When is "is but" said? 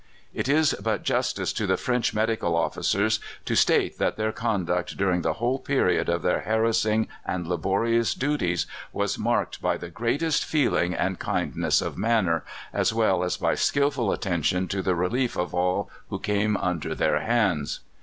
0.49-1.03